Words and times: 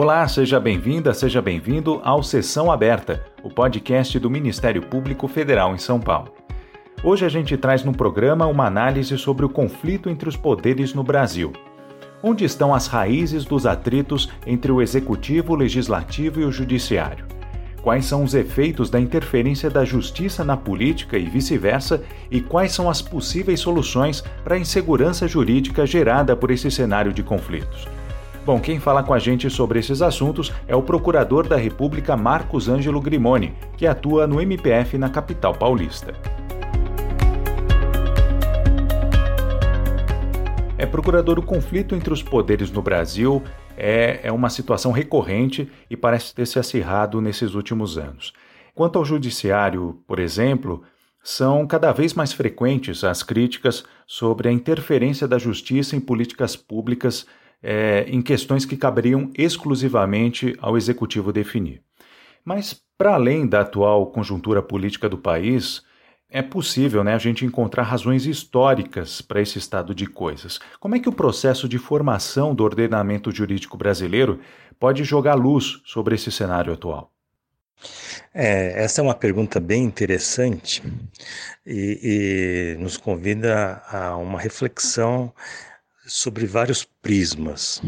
Olá, 0.00 0.28
seja 0.28 0.60
bem-vinda, 0.60 1.12
seja 1.12 1.42
bem-vindo 1.42 2.00
ao 2.04 2.22
Sessão 2.22 2.70
Aberta, 2.70 3.24
o 3.42 3.50
podcast 3.50 4.16
do 4.20 4.30
Ministério 4.30 4.80
Público 4.80 5.26
Federal 5.26 5.74
em 5.74 5.78
São 5.78 5.98
Paulo. 5.98 6.32
Hoje 7.02 7.26
a 7.26 7.28
gente 7.28 7.56
traz 7.56 7.82
no 7.82 7.92
programa 7.92 8.46
uma 8.46 8.64
análise 8.64 9.18
sobre 9.18 9.44
o 9.44 9.48
conflito 9.48 10.08
entre 10.08 10.28
os 10.28 10.36
poderes 10.36 10.94
no 10.94 11.02
Brasil. 11.02 11.52
Onde 12.22 12.44
estão 12.44 12.72
as 12.72 12.86
raízes 12.86 13.44
dos 13.44 13.66
atritos 13.66 14.30
entre 14.46 14.70
o 14.70 14.80
executivo, 14.80 15.54
o 15.54 15.56
legislativo 15.56 16.40
e 16.40 16.44
o 16.44 16.52
judiciário? 16.52 17.26
Quais 17.82 18.04
são 18.04 18.22
os 18.22 18.34
efeitos 18.34 18.88
da 18.88 19.00
interferência 19.00 19.68
da 19.68 19.84
justiça 19.84 20.44
na 20.44 20.56
política 20.56 21.18
e 21.18 21.24
vice-versa? 21.24 22.04
E 22.30 22.40
quais 22.40 22.70
são 22.70 22.88
as 22.88 23.02
possíveis 23.02 23.58
soluções 23.58 24.20
para 24.44 24.54
a 24.54 24.60
insegurança 24.60 25.26
jurídica 25.26 25.84
gerada 25.84 26.36
por 26.36 26.52
esse 26.52 26.70
cenário 26.70 27.12
de 27.12 27.24
conflitos? 27.24 27.97
Bom, 28.48 28.58
quem 28.58 28.80
fala 28.80 29.02
com 29.02 29.12
a 29.12 29.18
gente 29.18 29.50
sobre 29.50 29.78
esses 29.78 30.00
assuntos 30.00 30.50
é 30.66 30.74
o 30.74 30.82
Procurador 30.82 31.46
da 31.46 31.56
República 31.58 32.16
Marcos 32.16 32.66
Ângelo 32.66 32.98
Grimoni, 32.98 33.52
que 33.76 33.86
atua 33.86 34.26
no 34.26 34.40
MPF 34.40 34.96
na 34.96 35.10
capital 35.10 35.52
paulista. 35.54 36.14
É, 40.78 40.86
procurador, 40.86 41.38
o 41.38 41.42
conflito 41.42 41.94
entre 41.94 42.10
os 42.10 42.22
poderes 42.22 42.70
no 42.70 42.80
Brasil 42.80 43.42
é, 43.76 44.20
é 44.22 44.32
uma 44.32 44.48
situação 44.48 44.92
recorrente 44.92 45.70
e 45.90 45.94
parece 45.94 46.34
ter 46.34 46.46
se 46.46 46.58
acirrado 46.58 47.20
nesses 47.20 47.52
últimos 47.52 47.98
anos. 47.98 48.32
Quanto 48.74 48.98
ao 48.98 49.04
judiciário, 49.04 50.00
por 50.06 50.18
exemplo, 50.18 50.82
são 51.22 51.66
cada 51.66 51.92
vez 51.92 52.14
mais 52.14 52.32
frequentes 52.32 53.04
as 53.04 53.22
críticas 53.22 53.84
sobre 54.06 54.48
a 54.48 54.52
interferência 54.52 55.28
da 55.28 55.36
justiça 55.36 55.94
em 55.94 56.00
políticas 56.00 56.56
públicas 56.56 57.26
é, 57.62 58.04
em 58.08 58.22
questões 58.22 58.64
que 58.64 58.76
caberiam 58.76 59.30
exclusivamente 59.36 60.56
ao 60.60 60.76
executivo 60.76 61.32
definir. 61.32 61.82
Mas, 62.44 62.80
para 62.96 63.14
além 63.14 63.46
da 63.46 63.60
atual 63.60 64.06
conjuntura 64.06 64.62
política 64.62 65.08
do 65.08 65.18
país, 65.18 65.82
é 66.30 66.42
possível 66.42 67.02
né, 67.02 67.14
a 67.14 67.18
gente 67.18 67.44
encontrar 67.44 67.84
razões 67.84 68.26
históricas 68.26 69.20
para 69.20 69.40
esse 69.40 69.58
estado 69.58 69.94
de 69.94 70.06
coisas. 70.06 70.60
Como 70.78 70.94
é 70.94 70.98
que 70.98 71.08
o 71.08 71.12
processo 71.12 71.68
de 71.68 71.78
formação 71.78 72.54
do 72.54 72.64
ordenamento 72.64 73.30
jurídico 73.30 73.76
brasileiro 73.76 74.40
pode 74.78 75.04
jogar 75.04 75.34
luz 75.34 75.80
sobre 75.84 76.14
esse 76.14 76.30
cenário 76.30 76.72
atual? 76.72 77.10
É, 78.34 78.82
essa 78.82 79.00
é 79.00 79.04
uma 79.04 79.14
pergunta 79.14 79.58
bem 79.60 79.84
interessante 79.84 80.82
e, 81.64 82.76
e 82.76 82.82
nos 82.82 82.96
convida 82.96 83.82
a 83.88 84.16
uma 84.16 84.38
reflexão 84.38 85.32
sobre 86.08 86.46
vários 86.46 86.84
prismas. 86.84 87.82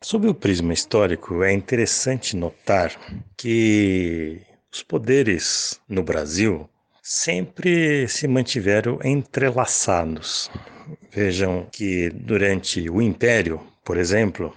Sobre 0.00 0.28
o 0.28 0.34
prisma 0.34 0.72
histórico, 0.72 1.44
é 1.44 1.52
interessante 1.52 2.34
notar 2.34 2.98
que 3.36 4.40
os 4.72 4.82
poderes 4.82 5.78
no 5.88 6.02
Brasil 6.02 6.68
sempre 7.02 8.08
se 8.08 8.26
mantiveram 8.26 8.98
entrelaçados. 9.04 10.50
Vejam 11.10 11.68
que 11.70 12.08
durante 12.10 12.88
o 12.88 13.02
Império, 13.02 13.60
por 13.84 13.98
exemplo, 13.98 14.54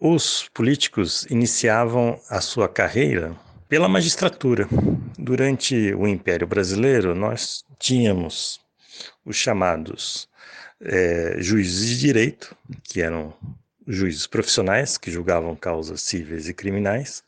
os 0.00 0.48
políticos 0.52 1.26
iniciavam 1.30 2.20
a 2.28 2.40
sua 2.40 2.68
carreira 2.68 3.34
pela 3.68 3.88
magistratura. 3.88 4.68
Durante 5.18 5.94
o 5.94 6.06
Império 6.06 6.46
Brasileiro, 6.46 7.14
nós 7.14 7.64
tínhamos 7.78 8.60
os 9.24 9.36
chamados 9.36 10.28
é, 10.84 11.36
juízes 11.38 11.88
de 11.88 11.98
direito, 11.98 12.56
que 12.82 13.00
eram 13.00 13.32
juízes 13.86 14.26
profissionais 14.26 14.96
que 14.96 15.10
julgavam 15.10 15.56
causas 15.56 16.02
cíveis 16.02 16.48
e 16.48 16.54
criminais, 16.54 17.22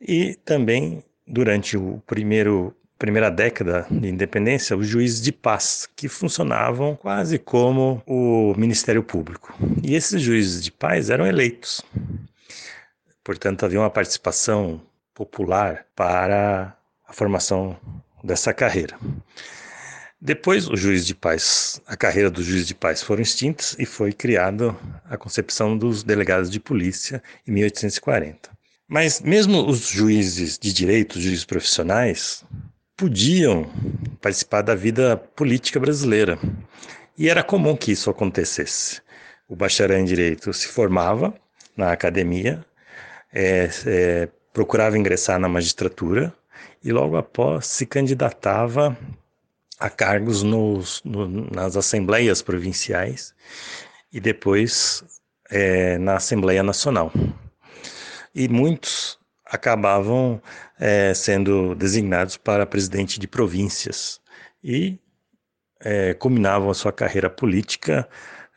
e 0.00 0.34
também 0.44 1.02
durante 1.26 1.76
o 1.76 2.02
primeiro 2.06 2.74
primeira 2.96 3.30
década 3.30 3.86
de 3.90 4.08
independência, 4.08 4.76
os 4.76 4.86
juízes 4.86 5.20
de 5.20 5.32
paz, 5.32 5.86
que 5.96 6.08
funcionavam 6.08 6.96
quase 6.96 7.38
como 7.38 8.02
o 8.06 8.54
Ministério 8.56 9.02
Público. 9.02 9.54
E 9.82 9.94
esses 9.94 10.22
juízes 10.22 10.62
de 10.62 10.70
paz 10.70 11.10
eram 11.10 11.26
eleitos. 11.26 11.82
Portanto, 13.22 13.64
havia 13.64 13.80
uma 13.80 13.90
participação 13.90 14.80
popular 15.12 15.84
para 15.94 16.74
a 17.06 17.12
formação 17.12 17.76
dessa 18.22 18.54
carreira. 18.54 18.96
Depois, 20.26 20.66
o 20.66 20.74
juiz 20.74 21.04
de 21.04 21.14
paz, 21.14 21.82
a 21.86 21.94
carreira 21.98 22.30
do 22.30 22.42
juiz 22.42 22.66
de 22.66 22.74
paz 22.74 23.02
foram 23.02 23.20
extintas 23.20 23.76
e 23.78 23.84
foi 23.84 24.10
criada 24.10 24.74
a 25.04 25.18
concepção 25.18 25.76
dos 25.76 26.02
delegados 26.02 26.48
de 26.48 26.58
polícia 26.58 27.22
em 27.46 27.52
1840. 27.52 28.48
Mas 28.88 29.20
mesmo 29.20 29.68
os 29.68 29.86
juízes 29.86 30.58
de 30.58 30.72
direito, 30.72 31.16
os 31.16 31.22
juízes 31.22 31.44
profissionais, 31.44 32.42
podiam 32.96 33.70
participar 34.22 34.62
da 34.62 34.74
vida 34.74 35.14
política 35.14 35.78
brasileira. 35.78 36.38
E 37.18 37.28
era 37.28 37.42
comum 37.42 37.76
que 37.76 37.92
isso 37.92 38.08
acontecesse. 38.08 39.02
O 39.46 39.54
bacharel 39.54 39.98
em 39.98 40.06
direito 40.06 40.54
se 40.54 40.68
formava 40.68 41.34
na 41.76 41.92
academia, 41.92 42.64
é, 43.30 43.68
é, 43.84 44.28
procurava 44.54 44.96
ingressar 44.96 45.38
na 45.38 45.50
magistratura 45.50 46.32
e 46.82 46.90
logo 46.92 47.14
após 47.14 47.66
se 47.66 47.84
candidatava 47.84 48.96
a 49.78 49.90
cargos 49.90 50.42
nos, 50.42 51.02
no, 51.04 51.26
nas 51.50 51.76
assembleias 51.76 52.42
provinciais 52.42 53.34
e 54.12 54.20
depois 54.20 55.04
é, 55.50 55.98
na 55.98 56.16
Assembleia 56.16 56.62
Nacional. 56.62 57.12
E 58.34 58.48
muitos 58.48 59.18
acabavam 59.44 60.40
é, 60.78 61.14
sendo 61.14 61.74
designados 61.74 62.36
para 62.36 62.66
presidente 62.66 63.20
de 63.20 63.26
províncias 63.26 64.20
e 64.62 64.98
é, 65.80 66.14
culminavam 66.14 66.70
a 66.70 66.74
sua 66.74 66.92
carreira 66.92 67.28
política 67.28 68.08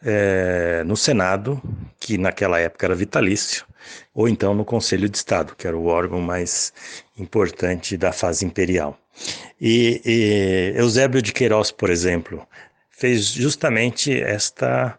é, 0.02 0.84
no 0.86 0.96
Senado, 0.96 1.62
que 2.00 2.18
naquela 2.18 2.60
época 2.60 2.86
era 2.86 2.96
vitalício, 2.96 3.66
ou 4.14 4.28
então 4.30 4.54
no 4.54 4.64
Conselho 4.64 5.10
de 5.10 5.18
Estado, 5.18 5.56
que 5.56 5.68
era 5.68 5.78
o 5.78 5.88
órgão 5.88 6.22
mais 6.22 6.74
importante 7.18 7.98
da 7.98 8.12
fase 8.12 8.46
imperial. 8.46 8.98
E, 9.60 10.02
e 10.06 10.80
Eusébio 10.80 11.22
de 11.22 11.34
Queiroz, 11.34 11.72
por 11.72 11.90
exemplo, 11.90 12.48
fez 12.90 13.26
justamente 13.28 14.20
esta 14.20 14.98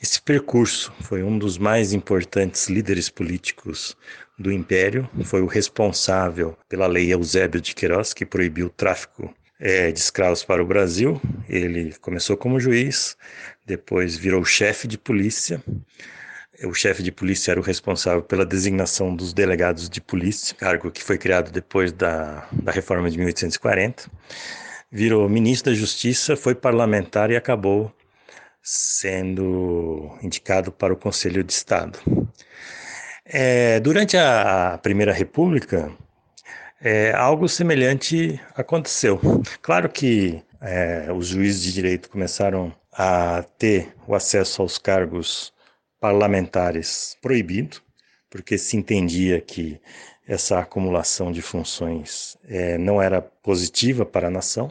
esse 0.00 0.20
percurso. 0.20 0.92
Foi 1.00 1.22
um 1.22 1.38
dos 1.38 1.56
mais 1.56 1.94
importantes 1.94 2.68
líderes 2.68 3.08
políticos 3.08 3.96
do 4.38 4.52
Império, 4.52 5.08
foi 5.24 5.40
o 5.40 5.46
responsável 5.46 6.56
pela 6.68 6.86
lei 6.86 7.12
Eusébio 7.12 7.60
de 7.60 7.74
Queiroz, 7.74 8.12
que 8.12 8.26
proibiu 8.26 8.66
o 8.66 8.70
tráfico 8.70 9.34
é, 9.58 9.90
de 9.90 9.98
escravos 9.98 10.44
para 10.44 10.62
o 10.62 10.66
Brasil. 10.66 11.20
Ele 11.48 11.94
começou 12.00 12.36
como 12.36 12.60
juiz, 12.60 13.16
depois 13.64 14.16
virou 14.16 14.44
chefe 14.44 14.86
de 14.86 14.98
polícia 14.98 15.62
o 16.62 16.74
chefe 16.74 17.02
de 17.02 17.10
polícia 17.10 17.52
era 17.52 17.60
o 17.60 17.62
responsável 17.62 18.22
pela 18.22 18.46
designação 18.46 19.14
dos 19.14 19.32
delegados 19.32 19.88
de 19.88 20.00
polícia, 20.00 20.54
cargo 20.54 20.90
que 20.90 21.02
foi 21.02 21.18
criado 21.18 21.50
depois 21.50 21.92
da, 21.92 22.46
da 22.52 22.70
reforma 22.70 23.10
de 23.10 23.18
1840. 23.18 24.10
Virou 24.90 25.28
ministro 25.28 25.72
da 25.72 25.78
Justiça, 25.78 26.36
foi 26.36 26.54
parlamentar 26.54 27.30
e 27.30 27.36
acabou 27.36 27.92
sendo 28.62 30.16
indicado 30.22 30.70
para 30.70 30.92
o 30.92 30.96
Conselho 30.96 31.42
de 31.42 31.52
Estado. 31.52 31.98
É, 33.24 33.80
durante 33.80 34.16
a 34.16 34.78
Primeira 34.82 35.12
República, 35.12 35.90
é, 36.80 37.12
algo 37.12 37.48
semelhante 37.48 38.38
aconteceu. 38.54 39.18
Claro 39.62 39.88
que 39.88 40.42
é, 40.60 41.10
os 41.10 41.28
juízes 41.28 41.62
de 41.62 41.72
direito 41.72 42.10
começaram 42.10 42.74
a 42.92 43.42
ter 43.58 43.94
o 44.06 44.14
acesso 44.14 44.62
aos 44.62 44.76
cargos 44.76 45.53
parlamentares 46.04 47.16
proibido, 47.22 47.78
porque 48.28 48.58
se 48.58 48.76
entendia 48.76 49.40
que 49.40 49.80
essa 50.28 50.58
acumulação 50.58 51.32
de 51.32 51.40
funções 51.40 52.36
é, 52.46 52.76
não 52.76 53.00
era 53.00 53.22
positiva 53.22 54.04
para 54.04 54.28
a 54.28 54.30
nação. 54.30 54.70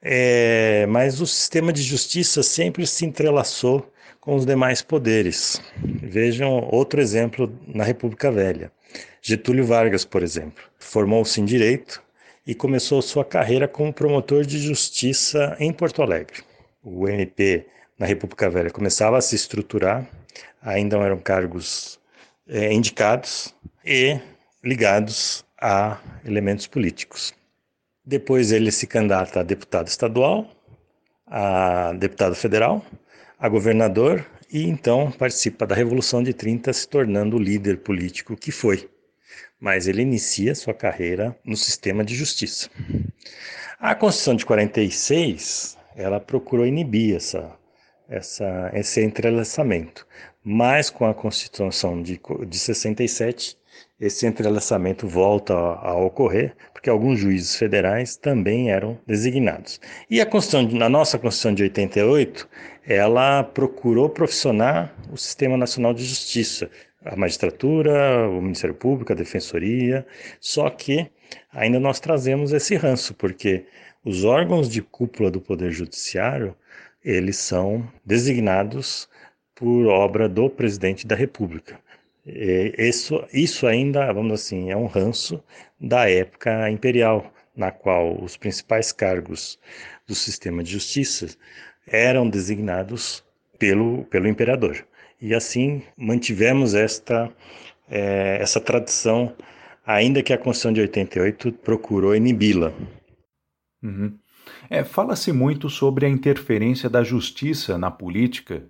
É, 0.00 0.86
mas 0.86 1.20
o 1.20 1.26
sistema 1.26 1.72
de 1.72 1.82
justiça 1.82 2.44
sempre 2.44 2.86
se 2.86 3.04
entrelaçou 3.04 3.92
com 4.20 4.36
os 4.36 4.46
demais 4.46 4.82
poderes. 4.82 5.60
Vejam 5.82 6.68
outro 6.70 7.00
exemplo 7.00 7.52
na 7.66 7.82
República 7.82 8.30
Velha. 8.30 8.70
Getúlio 9.20 9.66
Vargas, 9.66 10.04
por 10.04 10.22
exemplo, 10.22 10.62
formou-se 10.78 11.40
em 11.40 11.44
direito 11.44 12.00
e 12.46 12.54
começou 12.54 13.02
sua 13.02 13.24
carreira 13.24 13.66
como 13.66 13.92
promotor 13.92 14.46
de 14.46 14.60
justiça 14.60 15.56
em 15.58 15.72
Porto 15.72 16.02
Alegre. 16.02 16.44
O 16.84 17.08
MP 17.08 17.66
na 17.98 18.06
República 18.06 18.50
Velha 18.50 18.70
começava 18.70 19.18
a 19.18 19.20
se 19.20 19.34
estruturar 19.34 20.06
ainda 20.66 20.96
eram 20.98 21.18
cargos 21.18 22.00
é, 22.48 22.72
indicados 22.72 23.54
e 23.84 24.18
ligados 24.62 25.44
a 25.60 25.98
elementos 26.24 26.66
políticos. 26.66 27.32
Depois 28.04 28.50
ele 28.50 28.72
se 28.72 28.86
candidata 28.86 29.40
a 29.40 29.42
deputado 29.44 29.86
estadual, 29.86 30.50
a 31.26 31.92
deputado 31.92 32.34
federal, 32.34 32.84
a 33.38 33.48
governador 33.48 34.26
e 34.50 34.64
então 34.64 35.10
participa 35.10 35.66
da 35.66 35.74
Revolução 35.74 36.22
de 36.22 36.32
30, 36.32 36.72
se 36.72 36.88
tornando 36.88 37.36
o 37.36 37.40
líder 37.40 37.78
político 37.78 38.36
que 38.36 38.50
foi. 38.50 38.88
Mas 39.58 39.86
ele 39.86 40.02
inicia 40.02 40.54
sua 40.54 40.74
carreira 40.74 41.36
no 41.44 41.56
sistema 41.56 42.04
de 42.04 42.14
justiça. 42.14 42.68
A 43.78 43.94
Constituição 43.94 44.36
de 44.36 44.46
46, 44.46 45.76
ela 45.96 46.20
procurou 46.20 46.66
inibir 46.66 47.16
essa, 47.16 47.56
essa, 48.08 48.70
esse 48.74 49.02
entrelaçamento, 49.02 50.06
mas 50.44 50.90
com 50.90 51.04
a 51.04 51.14
Constituição 51.14 52.00
de, 52.00 52.20
de 52.46 52.58
67, 52.58 53.56
esse 53.98 54.26
entrelaçamento 54.26 55.08
volta 55.08 55.54
a, 55.54 55.90
a, 55.90 55.96
ocorrer, 55.96 56.54
porque 56.72 56.90
alguns 56.90 57.18
juízes 57.18 57.56
federais 57.56 58.16
também 58.16 58.70
eram 58.70 58.98
designados. 59.06 59.80
E 60.08 60.20
a 60.20 60.26
Constituição, 60.26 60.78
na 60.78 60.88
nossa 60.88 61.18
Constituição 61.18 61.54
de 61.54 61.62
88, 61.64 62.48
ela 62.86 63.42
procurou 63.42 64.08
profissionar 64.08 64.94
o 65.10 65.16
Sistema 65.16 65.56
Nacional 65.56 65.92
de 65.92 66.04
Justiça, 66.04 66.70
a 67.04 67.16
magistratura, 67.16 68.28
o 68.28 68.40
Ministério 68.40 68.74
Público, 68.74 69.12
a 69.12 69.16
Defensoria, 69.16 70.06
só 70.40 70.68
que 70.68 71.08
ainda 71.52 71.80
nós 71.80 72.00
trazemos 72.00 72.52
esse 72.52 72.76
ranço, 72.76 73.14
porque 73.14 73.64
os 74.04 74.24
órgãos 74.24 74.68
de 74.68 74.82
cúpula 74.82 75.30
do 75.30 75.40
Poder 75.40 75.70
Judiciário, 75.70 76.54
eles 77.06 77.36
são 77.36 77.88
designados 78.04 79.08
por 79.54 79.86
obra 79.86 80.28
do 80.28 80.50
presidente 80.50 81.06
da 81.06 81.14
República. 81.14 81.78
Isso, 82.26 83.24
isso 83.32 83.64
ainda, 83.68 84.12
vamos 84.12 84.32
assim, 84.32 84.72
é 84.72 84.76
um 84.76 84.86
ranço 84.86 85.40
da 85.80 86.10
época 86.10 86.68
imperial, 86.68 87.32
na 87.54 87.70
qual 87.70 88.20
os 88.20 88.36
principais 88.36 88.90
cargos 88.90 89.56
do 90.04 90.16
sistema 90.16 90.64
de 90.64 90.72
justiça 90.72 91.28
eram 91.86 92.28
designados 92.28 93.24
pelo, 93.56 94.04
pelo 94.06 94.26
imperador. 94.26 94.84
E 95.20 95.32
assim 95.32 95.84
mantivemos 95.96 96.74
esta, 96.74 97.32
é, 97.88 98.38
essa 98.40 98.60
tradição, 98.60 99.32
ainda 99.86 100.24
que 100.24 100.32
a 100.32 100.38
Constituição 100.38 100.72
de 100.72 100.80
88 100.80 101.52
procurou 101.52 102.16
inibi-la. 102.16 102.72
Uhum. 103.80 104.18
É, 104.68 104.84
Fala-se 104.84 105.32
muito 105.32 105.68
sobre 105.68 106.06
a 106.06 106.08
interferência 106.08 106.88
da 106.88 107.02
justiça 107.02 107.76
na 107.78 107.90
política 107.90 108.62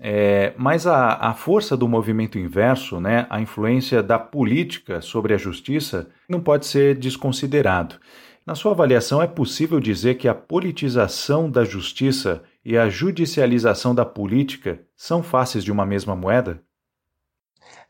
é, 0.00 0.52
mas 0.56 0.86
a, 0.86 1.14
a 1.14 1.34
força 1.34 1.76
do 1.76 1.86
movimento 1.86 2.38
inverso, 2.38 3.00
né, 3.00 3.26
a 3.28 3.40
influência 3.40 4.02
da 4.02 4.18
política 4.18 5.00
sobre 5.00 5.34
a 5.34 5.38
justiça, 5.38 6.08
não 6.28 6.40
pode 6.40 6.66
ser 6.66 6.96
desconsiderado. 6.96 7.96
Na 8.44 8.56
sua 8.56 8.72
avaliação, 8.72 9.22
é 9.22 9.28
possível 9.28 9.78
dizer 9.78 10.16
que 10.16 10.26
a 10.26 10.34
politização 10.34 11.48
da 11.48 11.64
justiça 11.64 12.42
e 12.64 12.76
a 12.76 12.88
judicialização 12.88 13.94
da 13.94 14.04
política 14.04 14.80
são 14.96 15.22
faces 15.22 15.62
de 15.62 15.70
uma 15.70 15.86
mesma 15.86 16.16
moeda? 16.16 16.60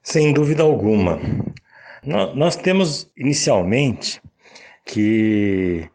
Sem 0.02 0.34
dúvida 0.34 0.62
alguma. 0.62 1.18
Nós 2.34 2.56
temos 2.56 3.10
inicialmente 3.16 4.20
que 4.84 5.88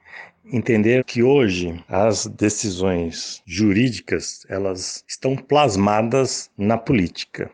entender 0.51 1.03
que 1.03 1.23
hoje 1.23 1.83
as 1.87 2.25
decisões 2.25 3.41
jurídicas 3.45 4.45
elas 4.49 5.03
estão 5.07 5.35
plasmadas 5.35 6.49
na 6.57 6.77
política. 6.77 7.51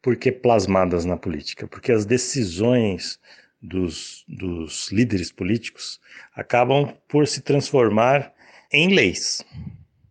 Por 0.00 0.16
que 0.16 0.30
plasmadas 0.30 1.04
na 1.04 1.16
política? 1.16 1.66
Porque 1.66 1.90
as 1.90 2.06
decisões 2.06 3.18
dos, 3.60 4.24
dos 4.28 4.90
líderes 4.92 5.32
políticos 5.32 6.00
acabam 6.34 6.94
por 7.08 7.26
se 7.26 7.40
transformar 7.40 8.32
em 8.72 8.94
leis 8.94 9.44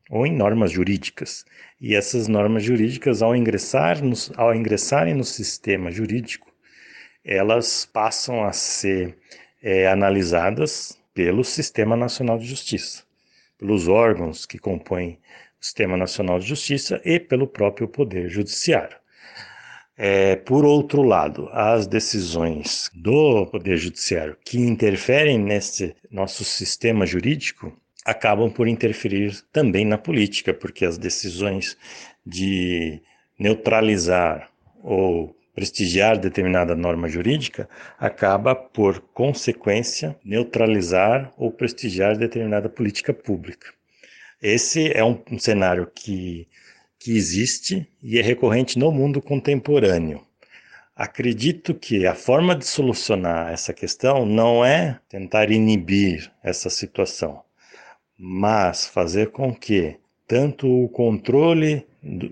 ou 0.10 0.26
em 0.26 0.36
normas 0.36 0.72
jurídicas. 0.72 1.46
E 1.80 1.96
essas 1.96 2.28
normas 2.28 2.64
jurídicas, 2.64 3.22
ao, 3.22 3.36
ingressar 3.36 4.04
no, 4.04 4.16
ao 4.36 4.54
ingressarem 4.54 5.14
no 5.14 5.24
sistema 5.24 5.92
jurídico, 5.92 6.52
elas 7.24 7.86
passam 7.86 8.44
a 8.44 8.52
ser 8.52 9.18
é, 9.62 9.88
analisadas 9.88 11.00
pelo 11.16 11.46
Sistema 11.46 11.96
Nacional 11.96 12.38
de 12.38 12.46
Justiça, 12.46 13.04
pelos 13.58 13.88
órgãos 13.88 14.46
que 14.46 14.60
compõem 14.60 15.18
o 15.60 15.66
Sistema 15.66 15.96
Nacional 15.96 16.38
de 16.40 16.46
Justiça 16.46 17.02
e 17.06 17.20
pelo 17.20 17.48
próprio 17.48 17.88
Poder 17.88 18.30
Judiciário. 18.30 18.98
É, 19.98 20.36
por 20.36 20.66
outro 20.66 21.02
lado, 21.02 21.48
as 21.54 21.88
decisões 21.88 22.92
do 22.94 23.46
Poder 23.48 23.78
Judiciário 23.78 24.38
que 24.44 24.60
interferem 24.60 25.40
nesse 25.40 25.96
nosso 26.12 26.44
sistema 26.44 27.06
jurídico 27.06 27.72
acabam 28.04 28.52
por 28.52 28.68
interferir 28.68 29.42
também 29.54 29.86
na 29.86 29.98
política, 29.98 30.54
porque 30.54 30.84
as 30.84 30.98
decisões 30.98 31.78
de 32.26 33.02
neutralizar 33.40 34.50
ou 34.84 35.34
prestigiar 35.56 36.20
determinada 36.20 36.76
norma 36.76 37.08
jurídica 37.08 37.68
acaba, 37.98 38.54
por 38.54 39.00
consequência, 39.14 40.16
neutralizar 40.24 41.34
ou 41.38 41.50
prestigiar 41.50 42.18
determinada 42.18 42.68
política 42.68 43.14
pública. 43.14 43.74
Esse 44.42 44.92
é 44.92 45.04
um, 45.04 45.18
um 45.32 45.40
cenário 45.40 45.90
que, 45.96 46.48
que 47.00 47.16
existe 47.16 47.88
e 48.04 48.20
é 48.20 48.22
recorrente 48.22 48.78
no 48.78 48.92
mundo 48.92 49.22
contemporâneo. 49.22 50.22
Acredito 50.94 51.74
que 51.74 52.06
a 52.06 52.14
forma 52.14 52.54
de 52.56 52.66
solucionar 52.66 53.52
essa 53.52 53.74
questão 53.74 54.26
não 54.26 54.64
é 54.64 55.00
tentar 55.10 55.52
inibir 55.52 56.32
essa 56.44 56.70
situação, 56.70 57.42
mas 58.18 58.86
fazer 58.88 59.32
com 59.32 59.54
que 59.54 59.98
tanto 60.28 60.68
o 60.68 60.90
controle 60.90 61.86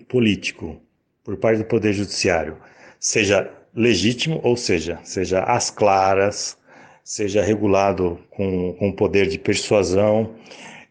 político 0.08 0.82
por 1.24 1.38
parte 1.38 1.60
do 1.60 1.66
Poder 1.66 1.94
Judiciário 1.94 2.58
seja 3.04 3.52
legítimo, 3.76 4.40
ou 4.44 4.56
seja, 4.56 4.98
seja 5.04 5.44
às 5.44 5.70
claras, 5.70 6.58
seja 7.04 7.44
regulado 7.44 8.18
com, 8.30 8.74
com 8.80 8.94
poder 8.94 9.28
de 9.28 9.38
persuasão 9.38 10.36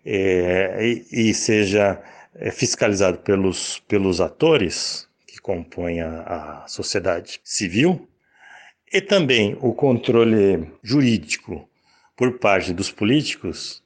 é, 0.04 0.78
e, 1.10 1.30
e, 1.30 1.34
seja 1.34 2.02
é, 2.34 2.50
fiscalizado 2.50 3.18
pelos, 3.18 3.78
pelos 3.88 4.20
atores 4.20 5.08
que 5.26 5.40
compõem 5.40 6.02
a, 6.02 6.64
a 6.64 6.68
sociedade 6.68 7.40
civil, 7.42 8.06
e 8.92 9.00
também 9.00 9.56
o 9.62 9.72
controle 9.72 10.70
jurídico 10.82 11.66
por 12.14 12.38
parte 12.38 12.74
dos 12.74 12.90
políticos 12.90 13.82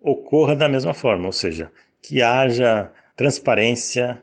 ocorra 0.00 0.56
da 0.56 0.68
mesma 0.68 0.92
forma, 0.92 1.26
ou 1.26 1.32
seja, 1.32 1.70
que 2.02 2.22
haja 2.22 2.90
transparência 3.14 4.20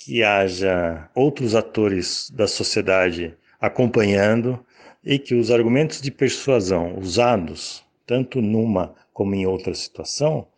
que 0.00 0.24
haja 0.24 1.08
outros 1.14 1.54
atores 1.54 2.30
da 2.30 2.48
sociedade 2.48 3.36
acompanhando 3.60 4.58
e 5.04 5.18
que 5.18 5.34
os 5.34 5.50
argumentos 5.50 6.00
de 6.00 6.10
persuasão 6.10 6.98
usados, 6.98 7.84
tanto 8.06 8.40
numa 8.40 8.94
como 9.12 9.34
em 9.34 9.46
outra 9.46 9.74
situação, 9.74 10.48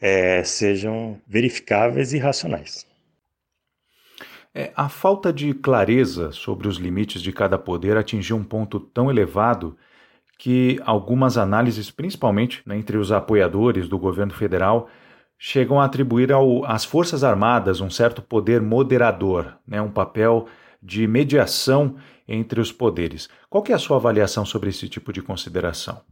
é, 0.00 0.42
sejam 0.42 1.20
verificáveis 1.26 2.12
e 2.12 2.18
racionais. 2.18 2.84
É, 4.52 4.72
a 4.74 4.88
falta 4.88 5.32
de 5.32 5.54
clareza 5.54 6.32
sobre 6.32 6.66
os 6.66 6.76
limites 6.76 7.22
de 7.22 7.32
cada 7.32 7.56
poder 7.56 7.96
atingiu 7.96 8.36
um 8.36 8.42
ponto 8.42 8.80
tão 8.80 9.08
elevado 9.08 9.76
que 10.36 10.80
algumas 10.84 11.38
análises, 11.38 11.92
principalmente 11.92 12.60
né, 12.66 12.76
entre 12.76 12.96
os 12.96 13.12
apoiadores 13.12 13.88
do 13.88 13.98
governo 13.98 14.32
federal, 14.32 14.88
chegam 15.42 15.80
a 15.80 15.86
atribuir 15.86 16.30
ao, 16.30 16.66
às 16.66 16.84
Forças 16.84 17.24
Armadas 17.24 17.80
um 17.80 17.88
certo 17.88 18.20
poder 18.20 18.60
moderador, 18.60 19.56
né, 19.66 19.80
um 19.80 19.90
papel 19.90 20.46
de 20.82 21.06
mediação 21.06 21.96
entre 22.28 22.60
os 22.60 22.70
poderes. 22.70 23.26
Qual 23.48 23.64
é 23.66 23.72
a 23.72 23.78
sua 23.78 23.96
avaliação 23.96 24.44
sobre 24.44 24.68
esse 24.68 24.86
tipo 24.86 25.10
de 25.14 25.22
consideração? 25.22 26.02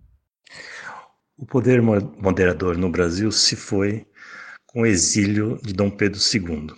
O 1.37 1.45
poder 1.45 1.83
moderador 1.83 2.79
no 2.79 2.89
Brasil 2.89 3.31
se 3.31 3.55
foi 3.55 4.07
com 4.67 4.81
o 4.81 4.87
exílio 4.87 5.61
de 5.63 5.75
Dom 5.75 5.91
Pedro 5.91 6.19
II. 6.19 6.69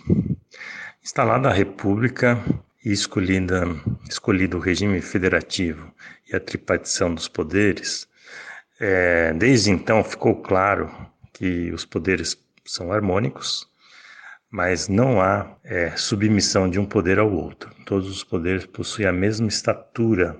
Instalada 1.01 1.47
a 1.47 1.53
República 1.53 2.37
e 2.83 2.91
escolhida, 2.91 3.63
escolhido 4.09 4.57
o 4.57 4.61
regime 4.61 5.01
federativo 5.01 5.91
e 6.29 6.35
a 6.35 6.39
tripartição 6.39 7.13
dos 7.13 7.29
poderes, 7.29 8.07
é, 8.77 9.33
desde 9.33 9.71
então 9.71 10.03
ficou 10.03 10.35
claro 10.41 11.10
que 11.41 11.71
os 11.71 11.83
poderes 11.83 12.37
são 12.63 12.93
harmônicos, 12.93 13.67
mas 14.51 14.87
não 14.87 15.19
há 15.19 15.57
é, 15.63 15.89
submissão 15.97 16.69
de 16.69 16.79
um 16.79 16.85
poder 16.85 17.17
ao 17.17 17.33
outro. 17.33 17.73
Todos 17.83 18.07
os 18.07 18.23
poderes 18.23 18.63
possuem 18.67 19.07
a 19.07 19.11
mesma 19.11 19.47
estatura, 19.47 20.39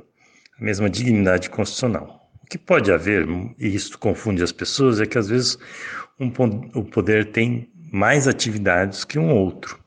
a 0.60 0.64
mesma 0.64 0.88
dignidade 0.88 1.50
constitucional. 1.50 2.30
O 2.44 2.46
que 2.46 2.60
pode 2.60 2.92
haver, 2.92 3.28
e 3.58 3.74
isso 3.74 3.98
confunde 3.98 4.44
as 4.44 4.52
pessoas, 4.52 5.02
é 5.02 5.08
que 5.08 5.18
às 5.18 5.28
vezes 5.28 5.58
um, 6.20 6.28
o 6.76 6.84
poder 6.84 7.32
tem 7.32 7.72
mais 7.92 8.28
atividades 8.28 9.04
que 9.04 9.18
um 9.18 9.34
outro. 9.34 9.80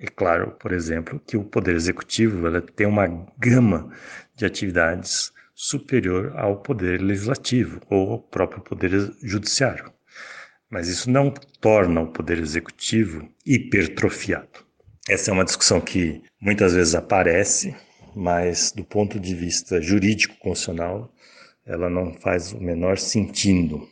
É 0.00 0.06
claro, 0.08 0.50
por 0.58 0.72
exemplo, 0.72 1.20
que 1.24 1.36
o 1.36 1.44
poder 1.44 1.76
executivo 1.76 2.48
ela 2.48 2.60
tem 2.60 2.88
uma 2.88 3.06
gama 3.38 3.88
de 4.34 4.44
atividades 4.44 5.32
superior 5.54 6.32
ao 6.34 6.56
poder 6.56 7.00
legislativo 7.00 7.80
ou 7.88 8.14
ao 8.14 8.18
próprio 8.18 8.62
poder 8.62 8.90
judiciário. 9.22 9.92
Mas 10.70 10.86
isso 10.86 11.10
não 11.10 11.30
torna 11.60 12.00
o 12.02 12.06
poder 12.06 12.38
executivo 12.38 13.28
hipertrofiado. 13.44 14.64
Essa 15.08 15.30
é 15.30 15.34
uma 15.34 15.44
discussão 15.44 15.80
que 15.80 16.22
muitas 16.40 16.74
vezes 16.74 16.94
aparece, 16.94 17.74
mas 18.14 18.70
do 18.70 18.84
ponto 18.84 19.18
de 19.18 19.34
vista 19.34 19.82
jurídico 19.82 20.36
constitucional, 20.38 21.12
ela 21.66 21.90
não 21.90 22.14
faz 22.14 22.52
o 22.52 22.60
menor 22.60 22.98
sentido. 22.98 23.88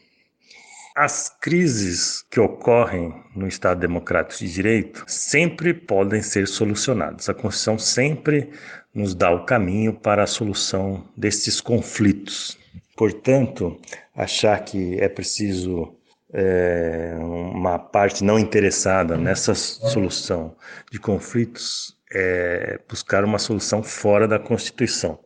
As 0.95 1.29
crises 1.41 2.23
que 2.31 2.41
ocorrem 2.41 3.13
no 3.35 3.49
Estado 3.49 3.81
Democrático 3.81 4.45
de 4.45 4.53
Direito 4.53 5.05
sempre 5.07 5.75
podem 5.75 6.23
ser 6.23 6.47
solucionadas. 6.47 7.29
A 7.29 7.35
Constituição 7.35 7.79
sempre 7.79 8.51
nos 8.95 9.15
dá 9.15 9.31
o 9.31 9.45
caminho 9.45 9.95
para 9.95 10.25
a 10.25 10.27
solução 10.27 11.09
destes 11.17 11.61
conflitos. 11.61 12.59
Portanto, 12.97 13.81
achar 14.15 14.65
que 14.65 15.01
é 15.01 15.09
preciso 15.09 15.98
é, 16.33 17.15
uma 17.21 17.79
parte 17.79 18.23
não 18.23 18.39
interessada 18.39 19.17
nessa 19.17 19.55
solução 19.55 20.55
de 20.91 20.99
conflitos 20.99 21.97
é 22.11 22.81
buscar 22.89 23.25
uma 23.25 23.39
solução 23.39 23.83
fora 23.83 24.27
da 24.27 24.39
Constituição. 24.39 25.19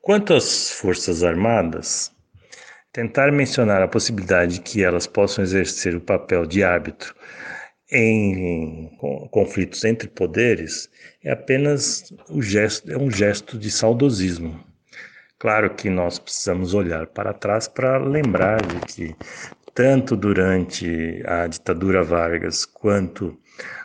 Quanto 0.00 0.34
às 0.34 0.70
Forças 0.70 1.22
Armadas, 1.22 2.12
Tentar 2.92 3.32
mencionar 3.32 3.80
a 3.80 3.88
possibilidade 3.88 4.56
de 4.56 4.60
que 4.60 4.84
elas 4.84 5.06
possam 5.06 5.42
exercer 5.42 5.96
o 5.96 6.00
papel 6.00 6.44
de 6.44 6.62
árbitro 6.62 7.14
em 7.90 8.90
conflitos 9.30 9.82
entre 9.84 10.08
poderes 10.08 10.90
é 11.24 11.32
apenas 11.32 12.12
um 12.28 12.42
gesto, 12.42 12.92
é 12.92 12.98
um 12.98 13.10
gesto 13.10 13.58
de 13.58 13.70
saudosismo. 13.70 14.62
Claro 15.38 15.74
que 15.74 15.88
nós 15.88 16.18
precisamos 16.18 16.74
olhar 16.74 17.06
para 17.06 17.32
trás 17.32 17.66
para 17.66 17.96
lembrar 17.96 18.60
de 18.60 18.80
que 18.80 19.16
tanto 19.74 20.16
durante 20.16 21.22
a 21.26 21.46
ditadura 21.46 22.02
Vargas 22.02 22.64
quanto 22.64 23.38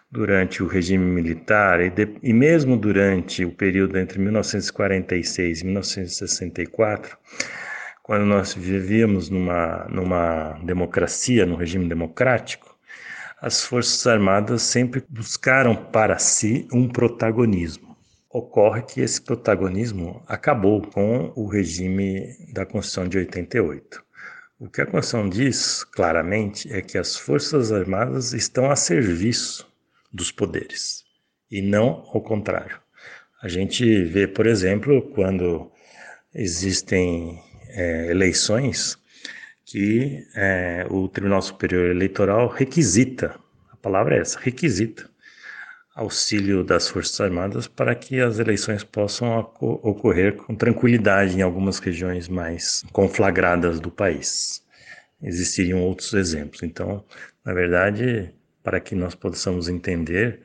durante 0.09 0.63
o 0.63 0.67
regime 0.67 1.05
militar 1.05 1.81
e, 1.81 1.89
de, 1.89 2.15
e 2.23 2.33
mesmo 2.33 2.77
durante 2.77 3.43
o 3.43 3.51
período 3.51 3.97
entre 3.97 4.19
1946 4.19 5.61
e 5.61 5.65
1964 5.65 7.17
quando 8.07 8.25
nós 8.25 8.53
vivíamos 8.53 9.29
numa, 9.29 9.85
numa 9.89 10.53
democracia, 10.63 11.45
num 11.45 11.57
regime 11.57 11.89
democrático, 11.89 12.73
as 13.41 13.65
Forças 13.65 14.07
Armadas 14.07 14.61
sempre 14.61 15.03
buscaram 15.09 15.75
para 15.75 16.17
si 16.17 16.65
um 16.71 16.87
protagonismo. 16.87 17.97
Ocorre 18.29 18.81
que 18.83 19.01
esse 19.01 19.21
protagonismo 19.21 20.23
acabou 20.25 20.81
com 20.81 21.33
o 21.35 21.47
regime 21.47 22.33
da 22.53 22.65
Constituição 22.65 23.09
de 23.09 23.17
88. 23.17 24.06
O 24.59 24.67
que 24.67 24.81
a 24.81 24.85
Constituição 24.87 25.29
diz 25.29 25.83
claramente 25.83 26.73
é 26.73 26.81
que 26.81 26.97
as 26.97 27.15
Forças 27.15 27.71
Armadas 27.71 28.33
estão 28.33 28.71
a 28.71 28.75
serviço 28.75 29.71
dos 30.11 30.31
poderes 30.31 31.03
e 31.51 31.61
não 31.61 32.03
ao 32.11 32.21
contrário. 32.21 32.79
A 33.39 33.47
gente 33.47 34.03
vê, 34.05 34.27
por 34.27 34.47
exemplo, 34.47 35.03
quando 35.13 35.71
existem 36.33 37.39
é, 37.69 38.09
eleições 38.09 38.97
que 39.63 40.25
é, 40.35 40.87
o 40.89 41.07
Tribunal 41.07 41.43
Superior 41.43 41.91
Eleitoral 41.91 42.47
requisita, 42.47 43.39
a 43.69 43.75
palavra 43.75 44.15
é 44.15 44.21
essa, 44.21 44.39
requisita 44.39 45.07
auxílio 45.97 46.63
das 46.63 46.87
Forças 46.87 47.19
Armadas 47.19 47.67
para 47.67 47.95
que 47.95 48.21
as 48.21 48.37
eleições 48.37 48.83
possam 48.83 49.39
ocorrer 49.59 50.35
com 50.35 50.55
tranquilidade 50.55 51.35
em 51.35 51.41
algumas 51.41 51.79
regiões 51.79 52.29
mais 52.29 52.85
conflagradas 52.91 53.79
do 53.79 53.89
país. 53.89 54.63
Existiriam 55.21 55.81
outros 55.81 56.13
exemplos. 56.13 56.61
Então, 56.61 57.03
na 57.43 57.51
verdade, 57.51 58.31
para 58.63 58.79
que 58.79 58.93
nós 58.93 59.15
possamos 59.15 59.67
entender, 59.67 60.41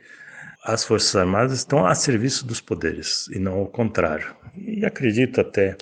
as 0.64 0.85
Forças 0.85 1.14
Armadas 1.14 1.59
estão 1.59 1.85
a 1.85 1.94
serviço 1.94 2.47
dos 2.47 2.61
poderes 2.62 3.28
e 3.28 3.38
não 3.38 3.59
ao 3.59 3.66
contrário. 3.66 4.35
E 4.56 4.87
acredito 4.87 5.38
até 5.38 5.76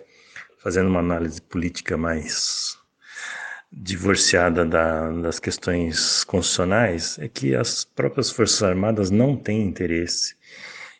fazendo 0.59 0.89
uma 0.89 1.01
análise 1.01 1.41
política 1.41 1.97
mais 1.97 2.80
divorciada 3.73 4.65
da, 4.65 5.11
das 5.11 5.39
questões 5.39 6.25
constitucionais, 6.25 7.19
é 7.19 7.29
que 7.29 7.55
as 7.55 7.85
próprias 7.85 8.31
Forças 8.31 8.63
Armadas 8.63 9.11
não 9.11 9.37
têm 9.37 9.63
interesse 9.63 10.35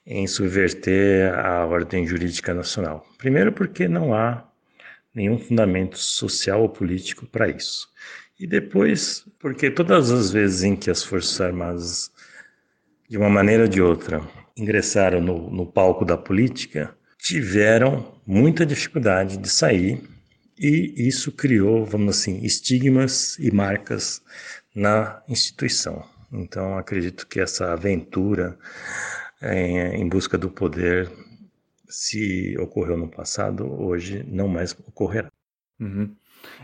em 0.07 0.27
subverter 0.27 1.35
a 1.35 1.65
ordem 1.67 2.07
jurídica 2.07 2.55
nacional. 2.55 3.07
Primeiro, 3.19 3.53
porque 3.53 3.89
não 3.89 4.15
há 4.15 4.45
nenhum 5.15 5.39
fundamento 5.39 5.99
social 5.99 6.63
ou 6.63 6.69
político 6.69 7.27
para 7.27 7.49
isso. 7.49 7.89
E 8.39 8.47
depois, 8.47 9.27
porque 9.39 9.71
todas 9.71 10.11
as 10.11 10.31
vezes 10.31 10.63
em 10.63 10.75
que 10.75 10.91
as 10.91 11.03
Forças 11.03 11.41
Armadas, 11.41 12.11
de 13.09 13.19
uma 13.19 13.29
maneira 13.29 13.65
ou 13.65 13.69
de 13.69 13.83
outra, 13.83 14.23
ingressaram 14.57 15.21
no, 15.21 15.51
no 15.51 15.67
palco 15.67 16.05
da 16.05 16.17
política, 16.17 16.95
tiveram 17.19 18.15
muita 18.27 18.65
dificuldade 18.65 19.37
de 19.37 19.49
sair 19.49 20.03
e 20.61 21.09
isso 21.09 21.33
criou, 21.33 21.85
vamos 21.85 22.19
assim, 22.19 22.45
estigmas 22.45 23.39
e 23.39 23.51
marcas 23.51 24.23
na 24.75 25.23
instituição. 25.29 26.05
Então, 26.33 26.77
acredito 26.79 27.27
que 27.27 27.41
essa 27.41 27.73
aventura 27.73 28.59
em, 29.43 29.79
em 30.01 30.09
busca 30.09 30.37
do 30.37 30.51
poder, 30.51 31.11
se 31.89 32.57
ocorreu 32.59 32.97
no 32.97 33.09
passado, 33.09 33.67
hoje 33.83 34.25
não 34.29 34.47
mais 34.47 34.73
ocorrerá. 34.87 35.29
Uhum. 35.79 36.15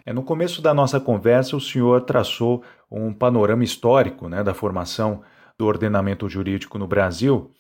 É, 0.05 0.13
no 0.13 0.23
começo 0.23 0.63
da 0.63 0.73
nossa 0.73 1.01
conversa, 1.01 1.57
o 1.57 1.61
senhor 1.61 2.03
traçou 2.03 2.63
um 2.91 3.13
panorama 3.13 3.65
histórico 3.65 4.29
né, 4.29 4.43
da 4.43 4.55
formação 4.55 5.23
do 5.59 5.67
ordenamento 5.67 6.29
jurídico 6.29 6.79
no 6.79 6.87
Brasil, 6.87 7.51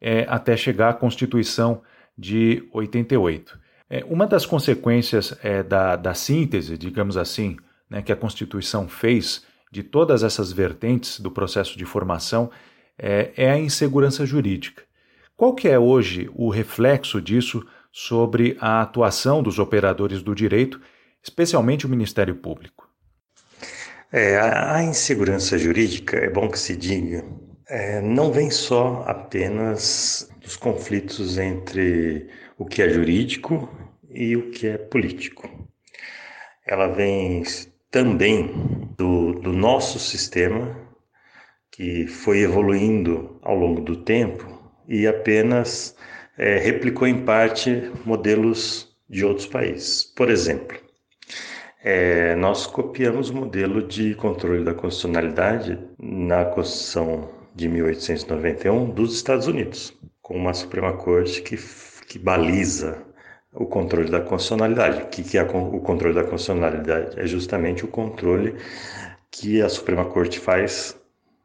é, 0.00 0.26
até 0.28 0.56
chegar 0.56 0.90
à 0.90 0.94
Constituição 0.94 1.82
de 2.16 2.68
88. 2.72 3.58
É, 3.92 4.02
uma 4.08 4.26
das 4.26 4.46
consequências 4.46 5.36
é, 5.42 5.62
da, 5.62 5.96
da 5.96 6.14
síntese, 6.14 6.78
digamos 6.78 7.18
assim, 7.18 7.58
né, 7.90 8.00
que 8.00 8.10
a 8.10 8.16
Constituição 8.16 8.88
fez 8.88 9.42
de 9.70 9.82
todas 9.82 10.22
essas 10.22 10.50
vertentes 10.50 11.20
do 11.20 11.30
processo 11.30 11.76
de 11.76 11.84
formação 11.84 12.50
é, 12.98 13.32
é 13.36 13.50
a 13.50 13.58
insegurança 13.58 14.24
jurídica. 14.24 14.82
Qual 15.36 15.54
que 15.54 15.68
é 15.68 15.78
hoje 15.78 16.30
o 16.34 16.48
reflexo 16.48 17.20
disso 17.20 17.66
sobre 17.92 18.56
a 18.58 18.80
atuação 18.80 19.42
dos 19.42 19.58
operadores 19.58 20.22
do 20.22 20.34
direito, 20.34 20.80
especialmente 21.22 21.84
o 21.84 21.88
Ministério 21.90 22.36
Público? 22.36 22.88
É, 24.10 24.38
a, 24.38 24.82
insegurança 24.82 25.58
jurídica, 25.58 26.16
é 26.16 26.30
bom 26.30 26.48
que 26.48 26.58
se 26.58 26.74
diga, 26.74 27.26
é, 27.68 28.00
não 28.00 28.32
vem 28.32 28.50
só 28.50 29.04
apenas 29.06 30.30
dos 30.40 30.56
conflitos 30.56 31.36
entre 31.36 32.30
o 32.56 32.64
que 32.64 32.80
é 32.80 32.88
jurídico 32.88 33.68
e 34.14 34.36
o 34.36 34.50
que 34.50 34.66
é 34.66 34.78
político. 34.78 35.48
Ela 36.66 36.88
vem 36.88 37.42
também 37.90 38.50
do, 38.96 39.32
do 39.34 39.52
nosso 39.52 39.98
sistema, 39.98 40.76
que 41.70 42.06
foi 42.06 42.40
evoluindo 42.40 43.38
ao 43.42 43.56
longo 43.56 43.80
do 43.80 43.96
tempo 43.96 44.46
e 44.88 45.06
apenas 45.06 45.96
é, 46.36 46.58
replicou 46.58 47.06
em 47.06 47.24
parte 47.24 47.90
modelos 48.04 48.96
de 49.08 49.24
outros 49.24 49.46
países. 49.46 50.04
Por 50.04 50.30
exemplo, 50.30 50.78
é, 51.84 52.34
nós 52.36 52.66
copiamos 52.66 53.30
o 53.30 53.34
modelo 53.34 53.86
de 53.86 54.14
controle 54.14 54.64
da 54.64 54.74
constitucionalidade 54.74 55.78
na 55.98 56.44
Constituição 56.44 57.28
de 57.54 57.68
1891 57.68 58.90
dos 58.90 59.14
Estados 59.14 59.46
Unidos, 59.46 59.92
com 60.20 60.36
uma 60.36 60.54
Suprema 60.54 60.92
Corte 60.92 61.42
que, 61.42 61.58
que 62.06 62.18
baliza 62.18 63.04
o 63.52 63.66
controle 63.66 64.10
da 64.10 64.20
constitucionalidade. 64.20 65.02
O 65.02 65.06
que, 65.06 65.36
é 65.36 65.42
o 65.42 65.80
controle 65.80 66.14
da 66.14 66.24
constitucionalidade? 66.24 67.20
É 67.20 67.26
justamente 67.26 67.84
o 67.84 67.88
controle 67.88 68.56
que 69.30 69.60
a 69.60 69.68
Suprema 69.68 70.04
Corte 70.06 70.38
faz 70.38 70.96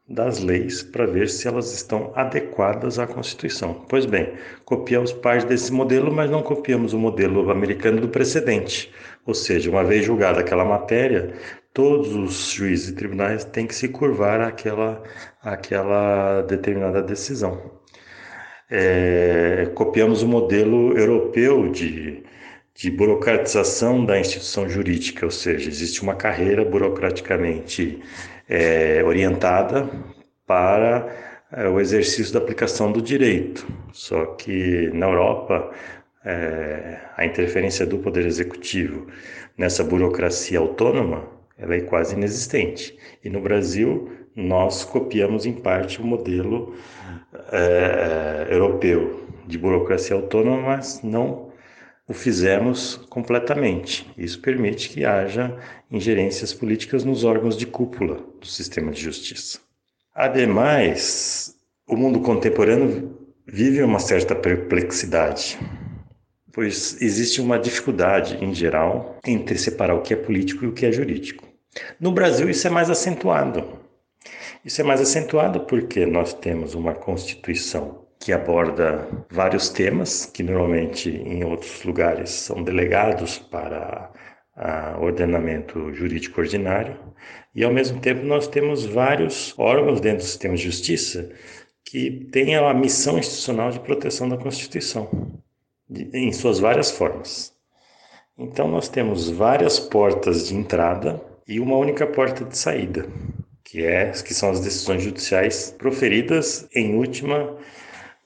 das 0.08 0.38
leis 0.38 0.82
para 0.82 1.06
ver 1.06 1.28
se 1.28 1.46
elas 1.46 1.72
estão 1.72 2.12
adequadas 2.14 2.98
à 2.98 3.06
Constituição. 3.06 3.84
Pois 3.88 4.06
bem, 4.06 4.32
copiamos 4.64 5.12
parte 5.12 5.46
desse 5.46 5.70
modelo, 5.70 6.10
mas 6.12 6.30
não 6.30 6.42
copiamos 6.42 6.94
o 6.94 6.98
modelo 6.98 7.50
americano 7.50 8.00
do 8.00 8.08
precedente. 8.08 8.90
Ou 9.26 9.34
seja, 9.34 9.70
uma 9.70 9.84
vez 9.84 10.06
julgada 10.06 10.40
aquela 10.40 10.64
matéria, 10.64 11.34
todos 11.74 12.14
os 12.14 12.52
juízes 12.52 12.88
e 12.88 12.94
tribunais 12.94 13.44
têm 13.44 13.66
que 13.66 13.74
se 13.74 13.88
curvar 13.88 14.40
àquela, 14.40 15.02
àquela 15.42 16.40
determinada 16.42 17.02
decisão. 17.02 17.77
É, 18.70 19.70
copiamos 19.74 20.22
o 20.22 20.28
modelo 20.28 20.96
europeu 20.96 21.70
de, 21.70 22.22
de 22.74 22.90
burocratização 22.90 24.04
da 24.04 24.18
instituição 24.20 24.68
jurídica, 24.68 25.24
ou 25.24 25.30
seja, 25.30 25.68
existe 25.68 26.02
uma 26.02 26.14
carreira 26.14 26.64
burocraticamente 26.64 28.02
é, 28.48 29.02
orientada 29.04 29.88
para 30.46 31.08
é, 31.52 31.68
o 31.68 31.80
exercício 31.80 32.32
da 32.32 32.38
aplicação 32.40 32.92
do 32.92 33.00
direito. 33.00 33.66
Só 33.92 34.26
que 34.36 34.90
na 34.92 35.06
Europa, 35.06 35.72
é, 36.24 36.98
a 37.16 37.24
interferência 37.24 37.86
do 37.86 37.98
Poder 37.98 38.26
Executivo 38.26 39.06
nessa 39.56 39.82
burocracia 39.82 40.58
autônoma 40.58 41.38
ela 41.58 41.74
é 41.74 41.80
quase 41.80 42.14
inexistente. 42.14 42.96
E 43.22 43.28
no 43.28 43.40
Brasil, 43.40 44.12
nós 44.38 44.84
copiamos 44.84 45.44
em 45.44 45.52
parte 45.52 46.00
o 46.00 46.06
modelo 46.06 46.76
é, 47.50 48.46
europeu 48.50 49.26
de 49.44 49.58
burocracia 49.58 50.14
autônoma, 50.14 50.76
mas 50.76 51.02
não 51.02 51.48
o 52.06 52.14
fizemos 52.14 52.96
completamente. 53.10 54.08
Isso 54.16 54.40
permite 54.40 54.90
que 54.90 55.04
haja 55.04 55.56
ingerências 55.90 56.54
políticas 56.54 57.04
nos 57.04 57.24
órgãos 57.24 57.56
de 57.56 57.66
cúpula 57.66 58.20
do 58.40 58.46
sistema 58.46 58.92
de 58.92 59.02
justiça. 59.02 59.58
Ademais, 60.14 61.56
o 61.88 61.96
mundo 61.96 62.20
contemporâneo 62.20 63.18
vive 63.44 63.82
uma 63.82 63.98
certa 63.98 64.36
perplexidade, 64.36 65.58
pois 66.52 67.00
existe 67.02 67.40
uma 67.40 67.58
dificuldade, 67.58 68.42
em 68.42 68.54
geral, 68.54 69.18
entre 69.26 69.58
separar 69.58 69.96
o 69.96 70.02
que 70.02 70.14
é 70.14 70.16
político 70.16 70.64
e 70.64 70.68
o 70.68 70.72
que 70.72 70.86
é 70.86 70.92
jurídico. 70.92 71.44
No 72.00 72.12
Brasil, 72.12 72.48
isso 72.48 72.66
é 72.66 72.70
mais 72.70 72.88
acentuado. 72.88 73.77
Isso 74.64 74.80
é 74.80 74.84
mais 74.84 75.00
acentuado 75.00 75.60
porque 75.60 76.04
nós 76.04 76.32
temos 76.32 76.74
uma 76.74 76.94
Constituição 76.94 78.06
que 78.18 78.32
aborda 78.32 79.06
vários 79.30 79.68
temas 79.68 80.26
que 80.26 80.42
normalmente 80.42 81.08
em 81.08 81.44
outros 81.44 81.84
lugares 81.84 82.30
são 82.30 82.62
delegados 82.62 83.38
para 83.38 84.10
o 84.98 85.04
ordenamento 85.04 85.94
jurídico 85.94 86.40
ordinário 86.40 86.98
e 87.54 87.62
ao 87.62 87.72
mesmo 87.72 88.00
tempo 88.00 88.24
nós 88.24 88.48
temos 88.48 88.84
vários 88.84 89.54
órgãos 89.56 90.00
dentro 90.00 90.18
do 90.18 90.24
sistema 90.24 90.56
de 90.56 90.62
justiça 90.64 91.30
que 91.84 92.28
têm 92.32 92.56
a 92.56 92.74
missão 92.74 93.18
institucional 93.18 93.70
de 93.70 93.78
proteção 93.78 94.28
da 94.28 94.36
Constituição 94.36 95.08
em 96.12 96.32
suas 96.32 96.58
várias 96.58 96.90
formas. 96.90 97.54
Então 98.36 98.66
nós 98.66 98.88
temos 98.88 99.30
várias 99.30 99.78
portas 99.78 100.48
de 100.48 100.56
entrada 100.56 101.22
e 101.46 101.60
uma 101.60 101.76
única 101.76 102.06
porta 102.06 102.44
de 102.44 102.58
saída, 102.58 103.06
que 103.70 103.84
é 103.84 104.10
que 104.10 104.32
são 104.32 104.50
as 104.50 104.60
decisões 104.60 105.02
judiciais 105.02 105.74
proferidas 105.76 106.66
em 106.74 106.94
última 106.94 107.54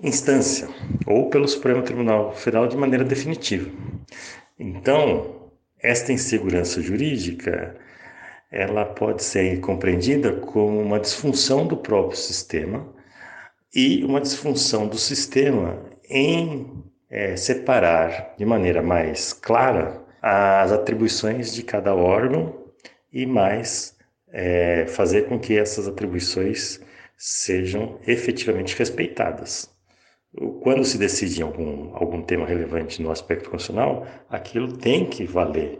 instância 0.01 0.69
ou 1.05 1.31
pelo 1.31 1.49
Supremo 1.49 1.83
Tribunal 1.83 2.33
Federal 2.33 2.69
de 2.69 2.77
maneira 2.77 3.05
definitiva. 3.05 3.69
Então, 4.57 5.51
esta 5.81 6.13
insegurança 6.13 6.81
jurídica 6.81 7.75
ela 8.53 8.85
pode 8.85 9.25
ser 9.25 9.59
compreendida 9.61 10.33
como 10.33 10.81
uma 10.81 11.01
disfunção 11.01 11.67
do 11.67 11.77
próprio 11.77 12.17
sistema 12.17 12.87
e 13.75 14.05
uma 14.05 14.21
disfunção 14.21 14.87
do 14.87 14.99
sistema 14.99 15.83
em 16.09 16.85
é, 17.11 17.35
separar 17.35 18.35
de 18.39 18.45
maneira 18.45 18.83
mais 18.83 19.33
clara 19.33 20.03
as 20.21 20.71
atribuições 20.71 21.53
de 21.53 21.65
cada 21.65 21.95
órgão 21.95 22.63
e 23.13 23.27
mais 23.27 23.92
é, 24.33 24.87
fazer 24.87 25.27
com 25.29 25.39
que 25.39 25.59
essas 25.59 25.87
atribuições 25.87 26.81
sejam 27.17 28.01
efetivamente 28.07 28.77
respeitadas. 28.77 29.71
Quando 30.63 30.85
se 30.85 30.97
decide 30.97 31.43
algum, 31.43 31.95
algum 31.95 32.23
tema 32.23 32.47
relevante 32.47 33.03
no 33.03 33.11
aspecto 33.11 33.51
constitucional, 33.51 34.07
aquilo 34.31 34.79
tem 34.79 35.05
que 35.05 35.25
valer 35.25 35.79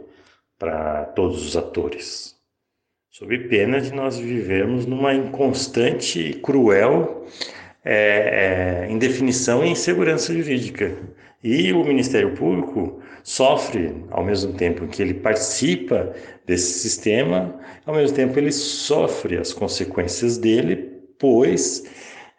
para 0.59 1.05
todos 1.05 1.45
os 1.45 1.57
atores, 1.57 2.35
sob 3.09 3.37
pena 3.49 3.81
de 3.81 3.91
nós 3.91 4.17
vivermos 4.17 4.85
numa 4.85 5.13
inconstante 5.13 6.35
cruel 6.35 7.25
é, 7.83 8.85
é, 8.85 8.91
indefinição 8.91 9.65
e 9.65 9.69
insegurança 9.69 10.33
jurídica. 10.33 10.95
E 11.43 11.73
o 11.73 11.83
Ministério 11.83 12.33
Público 12.35 13.01
sofre, 13.21 13.93
ao 14.11 14.23
mesmo 14.23 14.53
tempo 14.53 14.87
que 14.87 15.01
ele 15.01 15.13
participa 15.13 16.13
desse 16.45 16.79
sistema, 16.79 17.59
ao 17.85 17.95
mesmo 17.95 18.15
tempo 18.15 18.39
ele 18.39 18.51
sofre 18.51 19.37
as 19.37 19.51
consequências 19.51 20.37
dele, 20.37 20.89
pois 21.19 21.83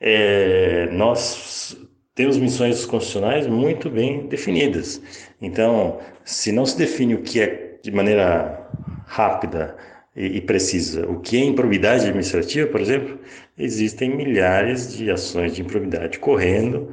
é, 0.01 0.89
nós 0.91 1.77
temos 2.15 2.39
missões 2.39 2.87
constitucionais 2.87 3.47
muito 3.47 3.91
bem 3.91 4.27
definidas. 4.27 5.03
Então, 5.41 5.99
se 6.25 6.51
não 6.51 6.65
se 6.65 6.79
define 6.79 7.15
o 7.15 7.23
que 7.23 7.41
é 7.41 7.79
de 7.83 7.91
maneira 7.91 8.71
rápida 9.07 9.77
e, 10.17 10.39
e 10.39 10.41
precisa, 10.41 11.07
o 11.11 11.21
que 11.21 11.37
é 11.37 11.45
improbidade 11.45 12.05
administrativa, 12.05 12.69
por 12.69 12.81
exemplo, 12.81 13.19
existem 13.59 14.17
milhares 14.17 14.97
de 14.97 15.11
ações 15.11 15.55
de 15.55 15.61
improbidade 15.61 16.19
correndo 16.19 16.91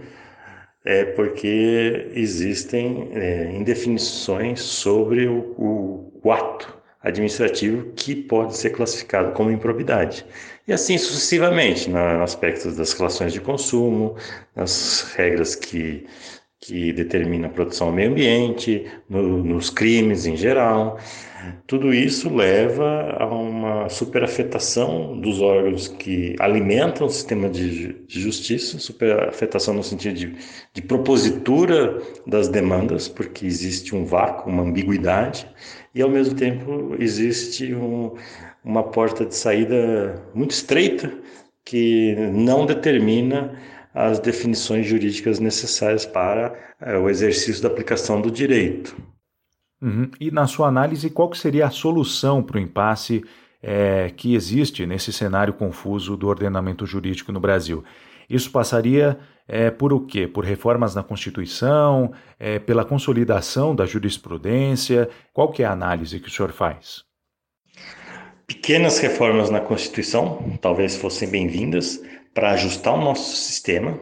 é 0.83 1.05
porque 1.05 2.09
existem 2.13 3.09
é, 3.13 3.51
indefinições 3.51 4.61
sobre 4.61 5.27
o, 5.27 5.53
o, 5.57 6.21
o, 6.23 6.31
ato 6.31 6.81
administrativo 7.03 7.91
que 7.95 8.15
pode 8.15 8.55
ser 8.57 8.71
classificado 8.71 9.31
como 9.33 9.51
improbidade. 9.51 10.25
E 10.67 10.73
assim 10.73 10.97
sucessivamente, 10.97 11.89
no 11.89 12.23
aspecto 12.23 12.71
das 12.71 12.93
relações 12.93 13.33
de 13.33 13.41
consumo, 13.41 14.15
nas 14.55 15.13
regras 15.15 15.55
que, 15.55 16.05
que 16.61 16.93
determinam 16.93 17.49
a 17.49 17.51
proteção 17.51 17.87
ao 17.87 17.93
meio 17.93 18.11
ambiente, 18.11 18.85
no, 19.09 19.43
nos 19.43 19.71
crimes 19.71 20.27
em 20.27 20.37
geral. 20.37 20.99
Tudo 21.65 21.91
isso 21.91 22.29
leva 22.29 23.15
a 23.17 23.25
uma 23.25 23.89
superafetação 23.89 25.19
dos 25.19 25.41
órgãos 25.41 25.87
que 25.87 26.35
alimentam 26.39 27.07
o 27.07 27.09
sistema 27.09 27.49
de, 27.49 27.93
de 28.05 28.21
justiça, 28.21 28.77
superafetação 28.77 29.73
no 29.73 29.81
sentido 29.81 30.13
de, 30.13 30.35
de 30.71 30.81
propositura 30.83 31.99
das 32.27 32.47
demandas, 32.47 33.07
porque 33.07 33.43
existe 33.43 33.95
um 33.95 34.05
vácuo, 34.05 34.51
uma 34.51 34.61
ambiguidade, 34.61 35.47
e 35.95 36.01
ao 36.03 36.09
mesmo 36.11 36.35
tempo 36.35 36.95
existe 36.99 37.73
um, 37.73 38.13
uma 38.63 38.83
porta 38.83 39.25
de 39.25 39.35
saída 39.35 40.23
muito 40.35 40.51
estreita 40.51 41.11
que 41.65 42.15
não 42.33 42.67
determina 42.67 43.57
as 43.93 44.19
definições 44.19 44.85
jurídicas 44.85 45.39
necessárias 45.39 46.05
para 46.05 46.53
é, 46.79 46.97
o 46.97 47.09
exercício 47.09 47.61
da 47.61 47.67
aplicação 47.67 48.21
do 48.21 48.31
direito. 48.31 48.95
Uhum. 49.81 50.09
E 50.19 50.31
na 50.31 50.47
sua 50.47 50.67
análise, 50.67 51.09
qual 51.09 51.33
seria 51.33 51.65
a 51.65 51.71
solução 51.71 52.43
para 52.43 52.57
o 52.57 52.61
impasse 52.61 53.23
é, 53.61 54.11
que 54.15 54.35
existe 54.35 54.85
nesse 54.85 55.11
cenário 55.11 55.53
confuso 55.53 56.15
do 56.15 56.27
ordenamento 56.27 56.85
jurídico 56.85 57.31
no 57.31 57.39
Brasil? 57.39 57.83
Isso 58.29 58.49
passaria 58.51 59.19
é, 59.47 59.69
por 59.69 59.91
o 59.91 59.99
quê? 59.99 60.27
Por 60.27 60.45
reformas 60.45 60.95
na 60.95 61.03
Constituição, 61.03 62.13
é, 62.39 62.59
pela 62.59 62.85
consolidação 62.85 63.75
da 63.75 63.85
jurisprudência? 63.85 65.09
Qual 65.33 65.51
que 65.51 65.63
é 65.63 65.65
a 65.65 65.71
análise 65.71 66.19
que 66.19 66.29
o 66.29 66.31
senhor 66.31 66.51
faz? 66.51 67.03
Pequenas 68.47 68.99
reformas 68.99 69.49
na 69.49 69.59
Constituição 69.59 70.57
talvez 70.61 70.95
fossem 70.95 71.29
bem-vindas 71.29 72.01
para 72.33 72.51
ajustar 72.51 72.93
o 72.93 73.01
nosso 73.01 73.35
sistema, 73.35 73.99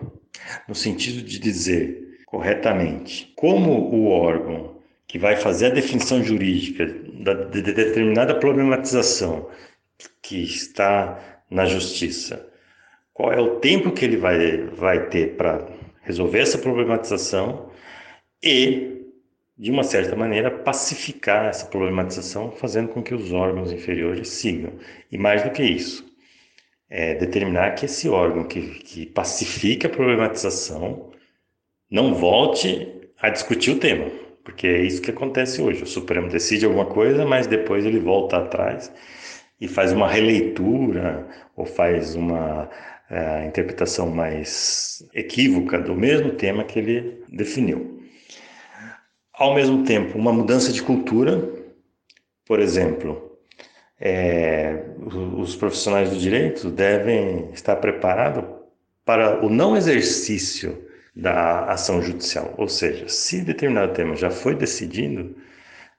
no 0.68 0.76
sentido 0.76 1.22
de 1.22 1.40
dizer 1.40 2.20
corretamente 2.26 3.34
como 3.36 3.72
o 3.72 4.10
órgão 4.10 4.78
que 5.08 5.18
vai 5.18 5.36
fazer 5.36 5.68
a 5.68 5.76
definição 5.76 6.24
jurídica 6.24 6.86
de 6.86 7.62
determinada 7.62 8.36
problematização 8.36 9.50
que 10.22 10.44
está 10.44 11.20
na 11.50 11.66
justiça 11.66 12.50
qual 13.20 13.34
é 13.34 13.42
o 13.42 13.58
tempo 13.58 13.92
que 13.92 14.06
ele 14.06 14.16
vai, 14.16 14.64
vai 14.68 15.10
ter 15.10 15.36
para 15.36 15.68
resolver 16.04 16.40
essa 16.40 16.58
problematização 16.58 17.70
e, 18.42 19.10
de 19.58 19.70
uma 19.70 19.84
certa 19.84 20.16
maneira, 20.16 20.50
pacificar 20.50 21.48
essa 21.48 21.66
problematização, 21.66 22.50
fazendo 22.54 22.88
com 22.88 23.04
que 23.04 23.14
os 23.14 23.34
órgãos 23.34 23.74
inferiores 23.74 24.30
sigam. 24.30 24.72
E 25.12 25.18
mais 25.18 25.44
do 25.44 25.50
que 25.50 25.62
isso, 25.62 26.09
é 26.90 27.14
determinar 27.16 27.76
que 27.76 27.86
esse 27.86 28.10
órgão 28.10 28.46
que, 28.46 28.62
que 28.80 29.06
pacifica 29.06 29.88
a 29.88 29.92
problematização 29.92 31.12
não 31.90 32.14
volte 32.14 32.88
a 33.20 33.30
discutir 33.30 33.72
o 33.72 33.80
tema, 33.80 34.10
porque 34.44 34.68
é 34.68 34.82
isso 34.82 35.02
que 35.02 35.12
acontece 35.12 35.62
hoje. 35.62 35.84
O 35.84 35.88
Supremo 35.88 36.30
decide 36.30 36.66
alguma 36.66 36.86
coisa, 36.86 37.26
mas 37.26 37.48
depois 37.48 37.86
ele 37.86 38.00
volta 38.00 38.38
atrás 38.38 38.92
e 39.60 39.68
faz 39.68 39.92
uma 39.92 40.08
releitura 40.08 41.28
ou 41.56 41.66
faz 41.66 42.16
uma 42.16 42.70
a 43.10 43.44
interpretação 43.46 44.08
mais 44.10 45.04
equívoca 45.14 45.80
do 45.80 45.96
mesmo 45.96 46.32
tema 46.32 46.64
que 46.64 46.78
ele 46.78 47.24
definiu. 47.28 48.04
Ao 49.34 49.56
mesmo 49.56 49.84
tempo, 49.84 50.18
uma 50.18 50.32
mudança 50.32 50.72
de 50.72 50.84
cultura, 50.84 51.42
por 52.46 52.60
exemplo, 52.60 53.29
é, 54.00 54.86
os 55.38 55.56
profissionais 55.56 56.10
do 56.10 56.18
direito 56.18 56.70
devem 56.70 57.50
estar 57.54 57.76
preparados 57.78 58.46
para 59.04 59.44
o 59.46 59.50
não 59.50 59.76
exercício 59.76 60.88
da 61.16 61.66
ação 61.66 62.02
judicial. 62.02 62.54
Ou 62.58 62.68
seja, 62.68 63.08
se 63.10 63.42
determinado 63.42 63.94
tema 63.94 64.16
já 64.16 64.30
foi 64.30 64.56
decidido, 64.56 65.36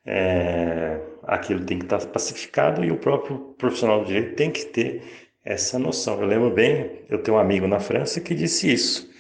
é, 0.06 0.98
aquilo 1.24 1.64
tem 1.64 1.78
que 1.78 1.84
estar 1.84 2.04
pacificado 2.06 2.84
e 2.84 2.90
o 2.90 2.96
próprio 2.96 3.54
profissional 3.58 4.00
do 4.00 4.06
direito 4.06 4.34
tem 4.34 4.50
que 4.50 4.64
ter 4.66 5.02
essa 5.44 5.78
noção. 5.78 6.20
Eu 6.20 6.26
lembro 6.26 6.50
bem, 6.50 7.02
eu 7.08 7.18
tenho 7.18 7.36
um 7.36 7.40
amigo 7.40 7.66
na 7.66 7.80
França 7.80 8.20
que 8.20 8.34
disse 8.34 8.72
isso. 8.72 9.10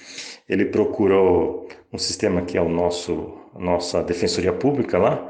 Ele 0.48 0.64
procurou 0.64 1.68
um 1.92 1.98
sistema 1.98 2.42
que 2.42 2.56
é 2.56 2.60
o 2.62 2.68
nosso 2.68 3.36
nossa 3.58 4.00
defensoria 4.02 4.52
pública 4.52 4.96
lá 4.96 5.28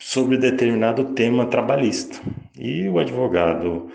sobre 0.00 0.38
determinado 0.38 1.12
tema 1.12 1.46
trabalhista. 1.46 2.18
E 2.58 2.88
o 2.88 2.98
advogado 2.98 3.90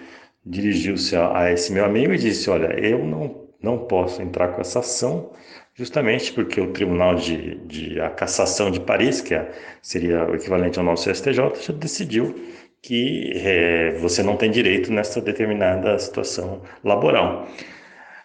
dirigiu-se 0.45 1.15
a, 1.15 1.51
esse 1.51 1.73
meu 1.73 1.83
amigo 1.83 2.13
e 2.13 2.17
disse: 2.17 2.49
Olha, 2.49 2.67
eu 2.79 3.03
não, 3.03 3.47
não 3.61 3.79
posso 3.79 4.21
entrar 4.21 4.49
com 4.49 4.61
essa 4.61 4.79
ação, 4.79 5.31
justamente 5.73 6.31
porque 6.31 6.61
o 6.61 6.71
Tribunal 6.71 7.15
de, 7.15 7.55
de 7.65 7.99
a 7.99 8.09
Cassação 8.09 8.71
de 8.71 8.79
Paris, 8.79 9.19
que 9.19 9.33
é, 9.33 9.51
seria 9.81 10.23
o 10.29 10.35
equivalente 10.35 10.77
ao 10.79 10.85
nosso 10.85 11.13
STJ, 11.13 11.33
já 11.59 11.73
decidiu 11.73 12.35
que 12.81 13.31
é, 13.35 13.93
você 13.93 14.21
não 14.21 14.37
tem 14.37 14.51
direito 14.51 14.93
nessa 14.93 15.19
determinada 15.19 15.97
situação 15.97 16.61
laboral. 16.83 17.47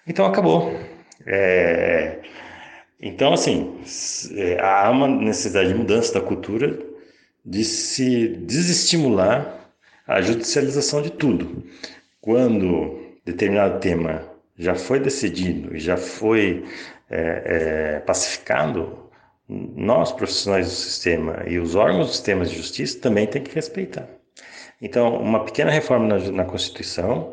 Então 0.06 0.26
acabou. 0.26 0.78
É, 1.26 2.18
então, 3.00 3.32
assim, 3.32 3.80
é, 4.36 4.60
há 4.60 4.90
uma 4.90 5.08
necessidade 5.08 5.68
de 5.68 5.74
mudança 5.74 6.12
da 6.12 6.20
cultura 6.20 6.89
de 7.44 7.64
se 7.64 8.28
desestimular 8.28 9.72
a 10.06 10.20
judicialização 10.20 11.02
de 11.02 11.10
tudo. 11.10 11.64
Quando 12.20 12.98
determinado 13.24 13.80
tema 13.80 14.22
já 14.58 14.74
foi 14.74 15.00
decidido 15.00 15.74
e 15.74 15.80
já 15.80 15.96
foi 15.96 16.64
é, 17.08 17.96
é, 17.96 18.00
pacificado, 18.00 19.10
nós, 19.48 20.12
profissionais 20.12 20.66
do 20.66 20.72
sistema 20.72 21.42
e 21.46 21.58
os 21.58 21.74
órgãos 21.74 22.06
do 22.06 22.12
sistema 22.12 22.44
de 22.44 22.54
justiça 22.54 23.00
também 23.00 23.26
têm 23.26 23.42
que 23.42 23.54
respeitar. 23.54 24.08
Então, 24.80 25.16
uma 25.16 25.44
pequena 25.44 25.70
reforma 25.70 26.06
na, 26.06 26.30
na 26.30 26.44
Constituição, 26.44 27.32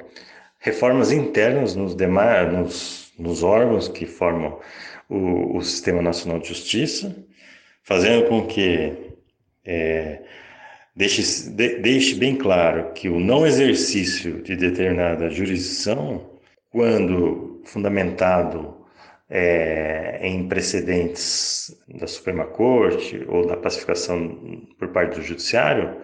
reformas 0.60 1.12
internas 1.12 1.76
nos 1.76 1.96
demais, 1.96 2.52
nos, 2.52 3.14
nos 3.18 3.44
órgãos 3.44 3.88
que 3.88 4.06
formam 4.06 4.60
o, 5.10 5.58
o, 5.58 5.62
Sistema 5.62 6.02
Nacional 6.02 6.40
de 6.40 6.50
Justiça, 6.50 7.16
fazendo 7.84 8.28
com 8.28 8.46
que 8.46 9.07
é, 9.68 10.22
deixe, 10.96 11.50
de, 11.52 11.80
deixe 11.80 12.16
bem 12.16 12.36
claro 12.36 12.94
que 12.94 13.10
o 13.10 13.20
não 13.20 13.46
exercício 13.46 14.42
de 14.42 14.56
determinada 14.56 15.30
jurisdição, 15.30 16.26
quando 16.72 17.62
fundamentado 17.66 18.78
é, 19.30 20.20
em 20.22 20.48
precedentes 20.48 21.76
da 21.88 22.08
Suprema 22.08 22.46
Corte 22.46 23.26
ou 23.28 23.46
da 23.46 23.58
pacificação 23.58 24.66
por 24.80 24.88
parte 24.90 25.16
do 25.16 25.22
Judiciário, 25.22 25.98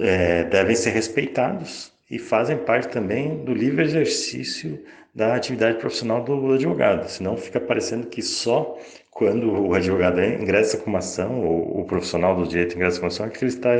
é, 0.00 0.44
devem 0.44 0.76
ser 0.76 0.90
respeitados 0.90 1.92
e 2.10 2.18
fazem 2.18 2.58
parte 2.58 2.88
também 2.88 3.44
do 3.44 3.52
livre 3.52 3.82
exercício 3.82 4.82
da 5.14 5.34
atividade 5.34 5.78
profissional 5.78 6.22
do 6.22 6.52
advogado. 6.52 7.08
Senão 7.08 7.36
fica 7.36 7.58
parecendo 7.58 8.06
que 8.06 8.20
só 8.20 8.78
quando 9.16 9.50
o 9.50 9.72
advogado 9.72 10.22
ingressa 10.22 10.76
com 10.76 10.90
uma 10.90 10.98
ação, 10.98 11.42
ou 11.42 11.80
o 11.80 11.84
profissional 11.86 12.36
do 12.36 12.46
direito 12.46 12.76
ingressa 12.76 13.00
com 13.00 13.06
uma 13.06 13.08
ação, 13.08 13.24
é 13.24 13.30
que 13.30 13.42
ele 13.42 13.50
está 13.50 13.70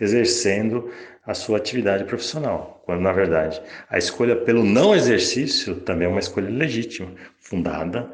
exercendo 0.00 0.90
a 1.26 1.34
sua 1.34 1.58
atividade 1.58 2.04
profissional. 2.04 2.82
Quando, 2.86 3.02
na 3.02 3.12
verdade, 3.12 3.60
a 3.90 3.98
escolha 3.98 4.34
pelo 4.34 4.64
não 4.64 4.94
exercício 4.94 5.76
também 5.80 6.06
é 6.06 6.10
uma 6.10 6.20
escolha 6.20 6.48
legítima, 6.48 7.10
fundada 7.38 8.10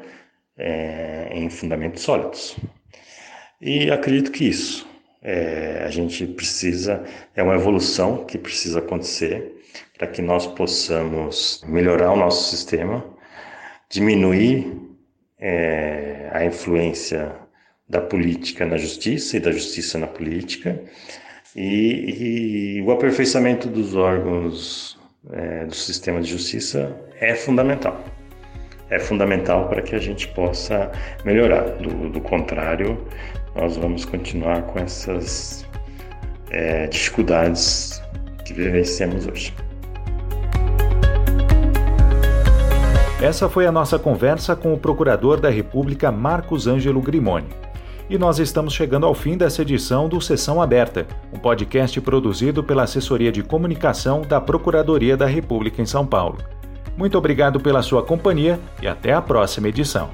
é, 0.57 1.29
em 1.31 1.49
fundamentos 1.49 2.03
sólidos. 2.03 2.57
E 3.61 3.89
acredito 3.89 4.29
que 4.29 4.43
isso 4.43 4.85
é, 5.21 5.83
a 5.85 5.89
gente 5.89 6.27
precisa, 6.27 7.01
é 7.33 7.41
uma 7.41 7.55
evolução 7.55 8.25
que 8.25 8.37
precisa 8.37 8.79
acontecer 8.79 9.53
para 9.97 10.05
que 10.05 10.21
nós 10.21 10.45
possamos 10.47 11.63
melhorar 11.65 12.11
o 12.11 12.17
nosso 12.17 12.49
sistema, 12.53 13.05
diminuir 13.89 14.92
é, 15.43 16.29
a 16.31 16.45
influência 16.45 17.35
da 17.87 17.99
política 17.99 18.65
na 18.65 18.77
justiça 18.77 19.35
e 19.35 19.41
da 19.41 19.51
justiça 19.51 19.97
na 19.99 20.07
política, 20.07 20.81
e, 21.53 22.77
e 22.77 22.81
o 22.81 22.91
aperfeiçoamento 22.91 23.67
dos 23.67 23.93
órgãos 23.93 24.97
é, 25.31 25.65
do 25.65 25.75
sistema 25.75 26.21
de 26.21 26.29
justiça 26.29 26.95
é 27.19 27.35
fundamental. 27.35 28.03
É 28.89 28.99
fundamental 28.99 29.67
para 29.67 29.81
que 29.81 29.95
a 29.95 29.99
gente 29.99 30.27
possa 30.29 30.91
melhorar. 31.25 31.63
Do, 31.77 32.09
do 32.09 32.21
contrário, 32.21 33.05
nós 33.55 33.75
vamos 33.75 34.05
continuar 34.05 34.63
com 34.63 34.79
essas 34.79 35.65
é, 36.51 36.87
dificuldades 36.87 38.01
que 38.45 38.53
vivenciamos 38.53 39.27
hoje. 39.27 39.53
Essa 43.21 43.47
foi 43.47 43.65
a 43.65 43.71
nossa 43.71 43.97
conversa 43.97 44.55
com 44.55 44.73
o 44.73 44.77
Procurador 44.77 45.39
da 45.39 45.49
República 45.49 46.11
Marcos 46.11 46.67
Ângelo 46.67 47.01
Grimoni. 47.01 47.47
E 48.09 48.17
nós 48.17 48.37
estamos 48.37 48.73
chegando 48.73 49.05
ao 49.05 49.13
fim 49.13 49.37
dessa 49.37 49.61
edição 49.61 50.09
do 50.09 50.19
Sessão 50.19 50.61
Aberta, 50.61 51.07
um 51.31 51.39
podcast 51.39 52.01
produzido 52.01 52.63
pela 52.63 52.83
Assessoria 52.83 53.31
de 53.31 53.41
Comunicação 53.41 54.21
da 54.21 54.41
Procuradoria 54.41 55.15
da 55.15 55.25
República 55.25 55.81
em 55.81 55.85
São 55.85 56.05
Paulo. 56.05 56.37
Muito 56.97 57.17
obrigado 57.17 57.59
pela 57.59 57.81
sua 57.81 58.03
companhia 58.03 58.59
e 58.81 58.87
até 58.87 59.13
a 59.13 59.21
próxima 59.21 59.69
edição. 59.69 60.09